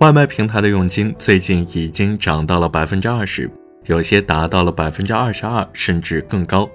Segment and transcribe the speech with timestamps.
[0.00, 3.50] 外卖平台的佣金最近已经涨到了百分之二十，
[3.84, 6.66] 有些达到了百分之二十二，甚至更高。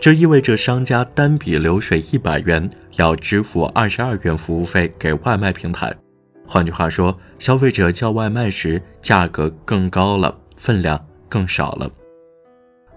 [0.00, 5.94] 这意味着商家单笔流水一百元要支付二十二元服务费给外卖平台。
[6.48, 11.88] 换句话说，消费者叫外卖时价格更高了，分量更少了。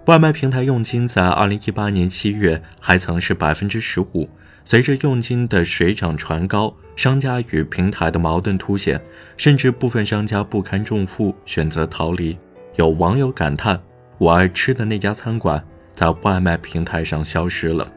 [0.07, 4.28] 外卖平台佣金在二零一八年七月还曾是百分之十五，
[4.66, 6.75] 随着佣金的水涨船高。
[6.98, 9.00] 商家与平台的矛盾凸显，
[9.38, 12.36] 甚至部分商家不堪重负，选择逃离。
[12.75, 13.79] 有网友感叹
[14.18, 17.88] ：“我爱吃的那家餐馆在外卖平台上消失了。”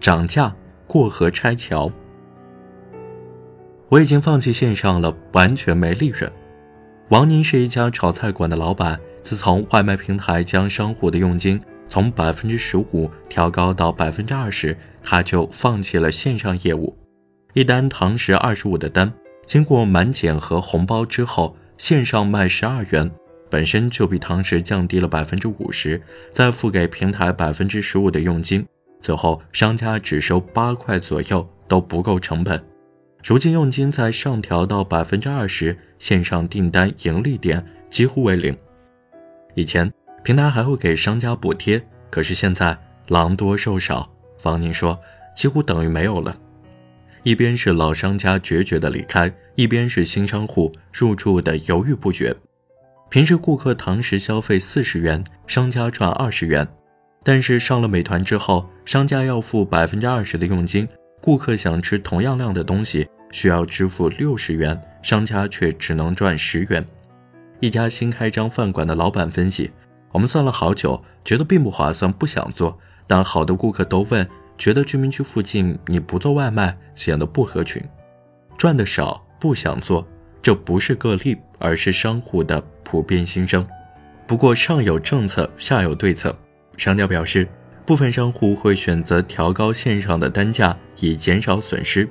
[0.00, 0.52] 涨价
[0.88, 1.88] 过河拆桥，
[3.88, 6.30] 我已经放弃线上了，完全没利润。
[7.10, 16.96] 王宁是一家炒菜馆的老板，自从外卖平台将商户的佣金从百分之十五调高到百分之二十，他就放弃了线上业务。
[17.52, 19.12] 一单堂食二十五的单，
[19.44, 23.10] 经过满减和红包之后，线上卖十二元，
[23.48, 28.64] 本身就比堂食降低了百分之五十，再付给平台百分之十五的佣金，
[29.00, 32.62] 最后商家只收八块左右都不够成本。
[33.24, 38.56] 如今佣金再上调到百分之二十，线上订单盈利点几乎为零。
[39.54, 39.92] 以前
[40.22, 44.96] 平台还会给商家补贴，可是现在狼多肉少，方宁说
[45.34, 46.32] 几乎等于没有了。
[47.22, 52.34] 一边是老商家决绝的离开，一边是新商户入驻的犹豫不决。
[53.10, 56.66] 平时顾客堂食消费四十元，商家赚二十元，
[57.22, 60.88] 但是上了美团之后，商家要付百分之二十的佣金，
[61.20, 66.86] 顾客想吃同样量的东西需要支付六十元，商家却只能赚十元。
[67.58, 69.70] 一家新开张饭馆的老板分析
[70.12, 74.26] ：“我们算了好久，觉得并不划算，不想做，但好的顾客都问。”
[74.60, 77.82] 觉得居民区附近你不做外卖显得不合群，
[78.58, 80.06] 赚的少不想做，
[80.42, 83.66] 这不是个例，而是商户的普遍心声。
[84.26, 86.36] 不过上有政策，下有对策。
[86.76, 87.48] 商家表示，
[87.86, 92.06] 部分商户会选择调高线上的单价以减少损失，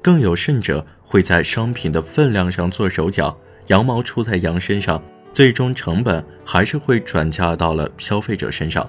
[0.00, 8.88] 更有甚者会在商品的分量上做手脚，羊毛出在羊身上，最终成本还是会转嫁到了消费者身上。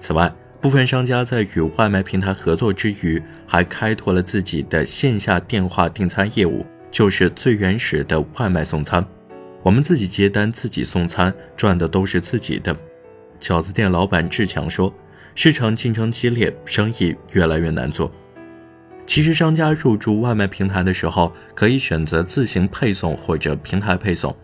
[0.00, 0.30] 此外，
[0.64, 9.06] 部分商家在与外卖平台合作之余，还开拓了自己的线下电话订餐业务，就是最原始的外卖送餐。
[9.62, 12.74] 我们自己接单，自己送餐，赚的都是自己的。
[13.38, 14.90] 饺子店老板志强说
[15.36, 18.10] ：“市场竞争激烈，生意越来越难做。
[19.04, 24.34] 其实，商家入驻外卖平台的时候，可以选择自行配送或者平台配送。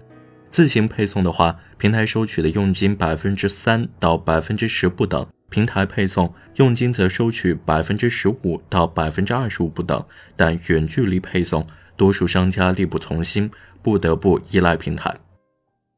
[0.50, 10.02] 自行配送的话，平台收取的佣金百分之三到百分之十不等。”平台配送佣金则收取百分之十五到百分之二十五不等，
[10.36, 11.66] 但远距离配送，
[11.96, 13.50] 多数商家力不从心，
[13.82, 15.14] 不得不依赖平台。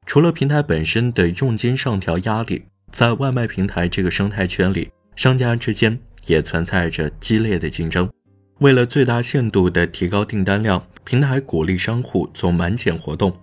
[0.06, 8.10] 除了平台本身的佣金上调压力，在外卖平台这个生态圈里，商家之间也存在着激烈的竞争。
[8.58, 13.36] 为了最大限度地提高订单量，平台鼓励商户做满减活动，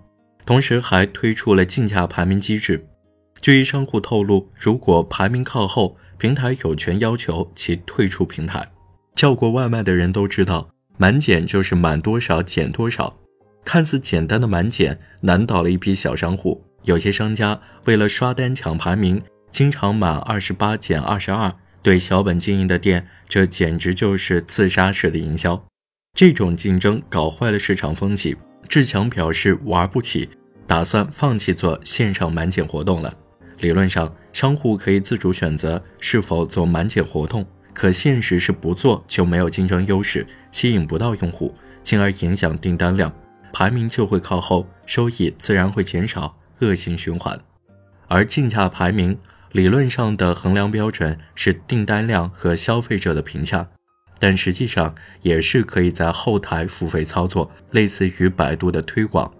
[0.46, 2.86] 同时还推出了竞价排名机制。
[3.42, 8.70] 据一商户透露，如果排名靠后，平台有权要求其退出平台。
[9.16, 13.18] 叫过外卖的人都知道，满减就是满多少减多少。
[13.64, 16.64] 看似简单的满减，难倒了一批小商户。
[16.84, 21.54] 有些商家为了刷单抢排名，经常满二十八减二十二。
[21.82, 25.66] 对小本经营的店，这简直就是自杀式的营销。
[26.14, 28.36] 这种竞争搞坏了市场风气。
[28.68, 30.30] 志强表示玩不起，
[30.68, 33.14] 打算放弃做线上满减活动了。
[33.60, 41.54] 理论上，商户可以自主选择是否做满减活动，可现实是不做就没有竞争优势，吸引不到用户，
[41.84, 43.14] 进而影响订单量，
[43.52, 47.40] 排名就会靠后，收益自然会减少，恶性循环。
[48.08, 49.18] 而竞价排名
[49.52, 53.68] 理论上的衡量标准是订单量和消费者的评价，
[54.20, 59.32] 但实际上也是可以在后台付费操作，类似于百度的推广。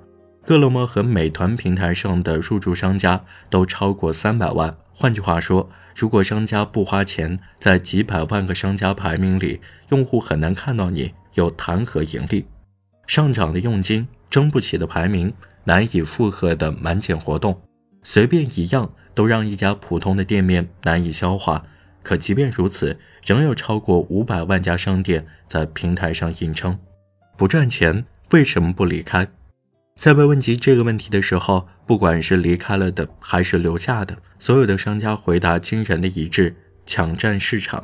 [0.50, 4.76] 饿了么和美团平台上的入驻商家都超过三百万。
[4.92, 12.48] 换句话说，如果商家不花钱，在几百万个商家排名里，用户很难看到你，又谈何盈利？
[13.06, 15.32] 上涨的佣金，争不起的排名，
[15.66, 17.62] 难以负荷的满减活动，
[18.02, 21.64] 随便一样都让一家普通的店面难以消化。
[22.02, 26.80] 可即便如此，仍有超过五百万家商店在平台上硬撑，
[27.38, 29.28] 不赚钱，为什么不离开？
[30.00, 36.56] 在被问及这个问题的时候，不管是离开了的还是留下的，所有的商家回答惊人的一致：
[36.86, 37.84] 抢占市场。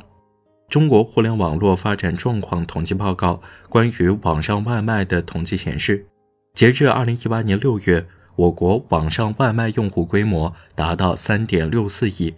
[0.70, 6.06] 中国互联网络发展状况统计报告关于网上外卖的统计显示，
[6.54, 12.32] 截至二零一八年六月，我国网上外卖用户规模达到三点六四亿，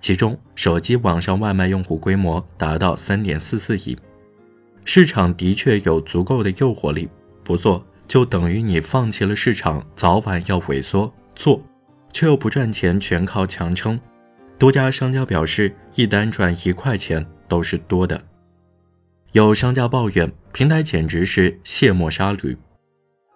[0.00, 3.96] 其中手机网上外卖用户规模达到三点四四亿。
[4.84, 7.08] 市场的确有足够的诱惑力，
[7.44, 11.64] 不做就等于你放弃了市场，早晚要萎缩；做
[12.12, 14.00] 却又不赚钱，全靠强撑。
[14.58, 18.20] 多家商家表示，一单赚一块钱都是多的。
[19.30, 22.58] 有商家抱怨，平台简直是卸磨杀驴。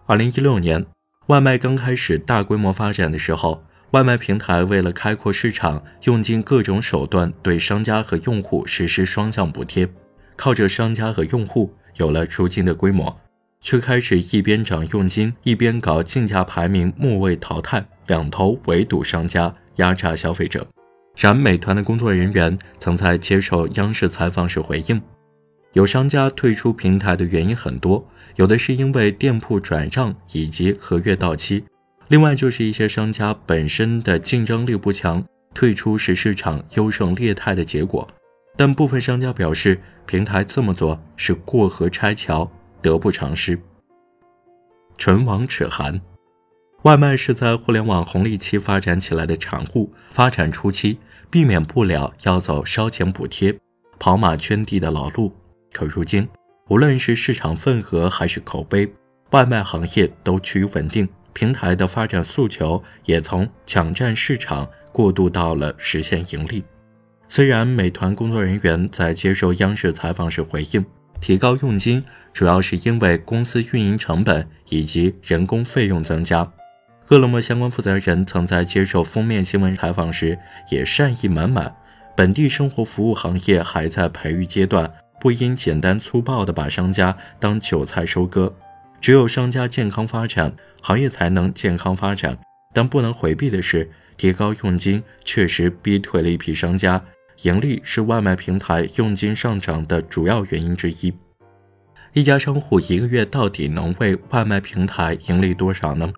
[0.06, 0.85] 二零一六年，
[1.29, 3.62] 外卖刚开始大规模发展的时候，
[3.93, 9.88] 外卖平台为了开阔市场，用尽各种手段对商家和用户实施双向补贴，
[10.35, 13.21] 靠着商家和用户有了如今的规模，
[13.64, 20.64] 却开始一边涨佣金，一边搞竞价排名末位淘汰，两头围堵商家，压榨消费者。
[21.16, 25.00] 然美团的工作人员曾在接受央视采访时回应，
[25.72, 28.06] 有商家退出平台的原因很多，
[28.37, 31.64] 有的是因为店铺转让以及合约到期，
[32.08, 35.25] 另外就是一些商家本身的竞争力不强，
[35.55, 38.06] 退出是市场优胜劣汰的结果。
[38.56, 42.49] 但部分商家表示，平台这么做是过河拆桥，
[42.84, 43.58] 得不偿失。
[44.98, 45.98] 唇亡齿寒。
[46.82, 50.98] 外卖是在互联网红利期发展起来的产物，发展初期
[51.31, 53.58] 避免不了要走烧钱补贴、
[53.98, 55.32] 跑马圈地的老路。
[55.72, 56.28] 可如今，
[56.69, 58.87] 无论是市场份额还是口碑，
[59.30, 61.08] 外卖行业都趋于稳定。
[61.32, 66.62] 平台的发展诉求也从抢占市场过渡到了实现盈利。
[67.28, 70.84] 虽然美团工作人员在接受央视采访时回应，
[71.20, 72.04] 提高佣金
[72.34, 76.52] 主要是因为公司运营成本以及人工费用增加。
[77.08, 80.38] 饿了么相关负责人曾在接受封面新闻采访时
[80.70, 81.75] 也善意满满，
[82.16, 84.90] 本地生活服务行业还在培育阶段，
[85.20, 88.52] 不应简单粗暴地把商家当韭菜收割。
[89.00, 92.37] 只有商家健康发展，行业才能健康发展。
[92.72, 97.00] 但不能回避的是，提高佣金确实逼退了一批商家，
[97.42, 101.12] 盈利是外卖平台佣金上涨的主要原因之一。
[102.14, 106.08] 一家商户一个月到底能为外卖平台盈利多少呢？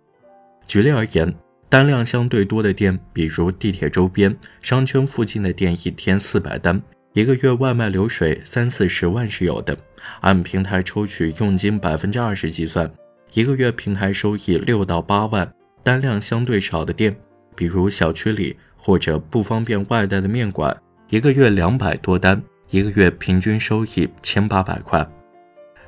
[0.67, 1.35] 举例而言，
[1.71, 6.83] 单量相对多的店，比如地铁周边、商圈附近的店，一天四百单，
[7.15, 9.75] 一个月外卖流水三四十万是有的。
[10.21, 12.93] 按平台抽取佣金百分之二十计算，
[13.33, 15.51] 一个月平台收益六到八万。
[15.83, 17.17] 单量相对少的店，
[17.55, 20.77] 比如小区里或者不方便外带的面馆，
[21.09, 25.09] 一个月两百多单，一个月平均收益千八百块。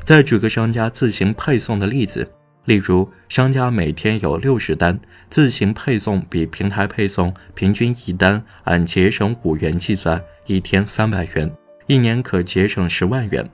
[0.08, 2.26] 再举个商家自行配送的例子。
[2.64, 11.55] 例如，商家每天有六十单，自行配送比平台配送平均一单按节省五元计算，一天三百元，
[11.87, 13.46] 一年可节省十万元。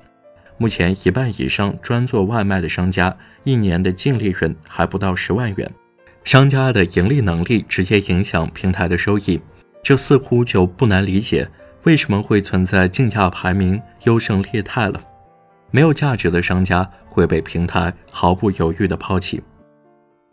[0.56, 5.68] 目前一半以上专做外卖的商家，一年的净利润还不到十万元。
[6.22, 9.40] 商家的盈利能力直接影响平台的收益，
[9.82, 11.50] 这似乎就不难理解
[11.82, 15.02] 为什么会存在竞价排名优胜劣汰了。
[15.74, 19.42] 没有价值的商家会被平台毫不犹豫地抛弃。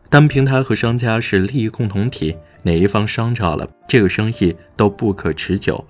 [0.07, 5.83] 当平台和商家是利益共同体，哪一方伤着了，这个生意都不可持久。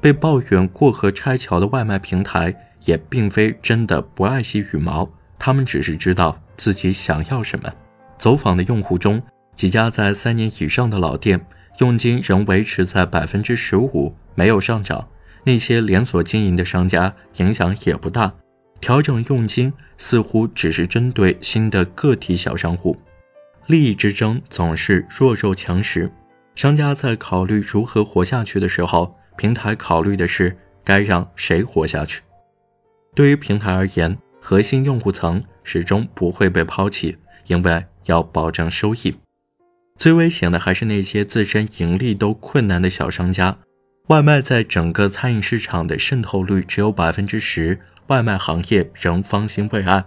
[0.00, 2.54] 被抱怨过河拆桥的外卖平台，
[2.84, 7.68] 也并非真的不爱惜羽毛，他们只是知道自己想要什么。
[8.16, 9.20] 走访的用户中，
[9.56, 11.44] 几家在三年以上的老店，
[11.78, 15.08] 佣金仍维持在百分之十五，没有上涨。
[15.42, 18.32] 那些连锁经营的商家，影响也不大。
[18.82, 22.96] 调整佣金似乎只是针对新的个体小商户，
[23.68, 26.10] 利益之争总是弱肉强食。
[26.56, 32.22] 商家在考虑如何活下去的时候，平台考虑的是该让谁活下去。
[33.14, 39.14] 对于平台而言，核心用户层始终不会被抛弃，因为要保证收益。
[39.96, 43.58] 最危险的还是那些自身盈利都困难的小商家。
[44.08, 47.78] 外卖在整个餐饮市场的渗透率只有百分之十。
[48.08, 50.04] 外卖行业仍方兴未艾，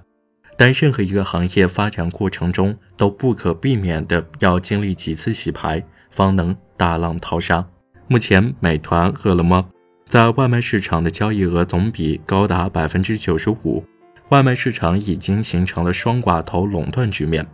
[0.58, 7.66] 但任何一个行业发展过程中都不可避免的要经历几次洗牌，方能大浪淘沙。
[8.08, 9.68] 目前，美团、饿了么
[10.08, 13.84] 在外卖市场的交易额总比高达百分之九十五，
[14.30, 17.46] 外卖市场已经形成了双寡头垄断局面。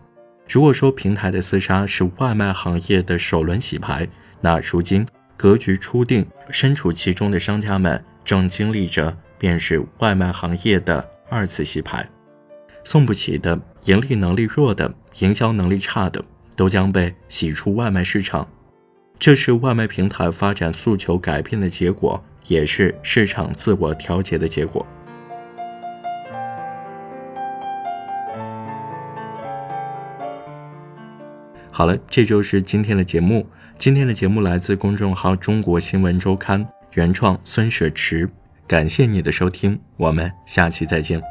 [0.49, 4.05] 如果说平台的厮杀是外卖行业的首轮洗牌，
[4.41, 5.05] 那如今
[5.37, 9.15] 格局初定，身处其中的商家们正经历着。
[9.41, 12.07] 便是外卖行业的二次洗牌。
[12.83, 16.23] 送不起的盈利能力弱的营销能力差的
[16.55, 18.47] 都将被洗出外卖市场。
[19.17, 24.85] 这是外卖平台发展诉求改变的结果也是市场自我调节的结果。
[31.71, 33.47] 好了这就是今天的节目。
[33.79, 38.29] 今天的节目来自公众号中国新闻周刊原创孙雪池。
[38.71, 41.21] 感谢你的收听我们下期再见。